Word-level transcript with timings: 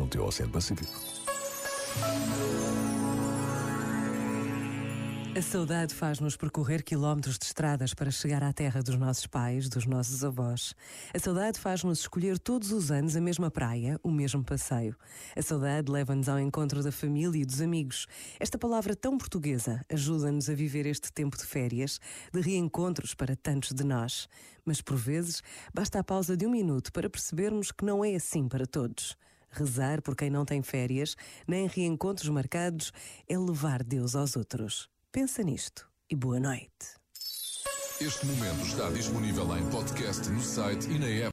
junto 0.00 0.18
ao 0.18 0.28
Oceano 0.28 0.52
Pacífico. 0.52 0.92
A 5.36 5.42
saudade 5.42 5.94
faz-nos 5.94 6.36
percorrer 6.36 6.82
quilómetros 6.82 7.38
de 7.38 7.44
estradas 7.44 7.94
para 7.94 8.10
chegar 8.10 8.42
à 8.42 8.52
terra 8.52 8.82
dos 8.82 8.96
nossos 8.96 9.26
pais, 9.26 9.68
dos 9.68 9.86
nossos 9.86 10.24
avós. 10.24 10.74
A 11.14 11.18
saudade 11.18 11.60
faz-nos 11.60 12.00
escolher 12.00 12.38
todos 12.38 12.72
os 12.72 12.90
anos 12.90 13.14
a 13.14 13.20
mesma 13.20 13.50
praia, 13.50 14.00
o 14.02 14.10
mesmo 14.10 14.42
passeio. 14.42 14.96
A 15.36 15.42
saudade 15.42 15.90
leva-nos 15.90 16.28
ao 16.28 16.40
encontro 16.40 16.82
da 16.82 16.90
família 16.90 17.42
e 17.42 17.44
dos 17.44 17.60
amigos. 17.60 18.06
Esta 18.40 18.58
palavra 18.58 18.96
tão 18.96 19.18
portuguesa 19.18 19.84
ajuda-nos 19.90 20.48
a 20.48 20.54
viver 20.54 20.86
este 20.86 21.12
tempo 21.12 21.36
de 21.36 21.44
férias, 21.44 22.00
de 22.32 22.40
reencontros 22.40 23.14
para 23.14 23.36
tantos 23.36 23.72
de 23.72 23.84
nós. 23.84 24.28
Mas 24.64 24.80
por 24.80 24.96
vezes 24.96 25.42
basta 25.74 26.00
a 26.00 26.04
pausa 26.04 26.36
de 26.36 26.46
um 26.46 26.50
minuto 26.50 26.90
para 26.90 27.10
percebermos 27.10 27.70
que 27.70 27.84
não 27.84 28.04
é 28.04 28.14
assim 28.14 28.48
para 28.48 28.66
todos. 28.66 29.16
Rezar 29.50 30.00
por 30.00 30.14
quem 30.14 30.30
não 30.30 30.44
tem 30.44 30.62
férias, 30.62 31.16
nem 31.46 31.66
reencontros 31.66 32.28
marcados, 32.28 32.92
é 33.28 33.36
levar 33.36 33.82
Deus 33.82 34.14
aos 34.14 34.36
outros. 34.36 34.88
Pensa 35.10 35.42
nisto 35.42 35.88
e 36.08 36.14
boa 36.14 36.38
noite. 36.38 37.00
Este 38.00 38.24
momento 38.24 38.64
está 38.64 38.88
disponível 38.90 39.44
em 39.58 39.68
podcast 39.68 40.26
no 40.30 40.40
site 40.40 40.88
e 40.88 40.98
na 40.98 41.06
app. 41.06 41.28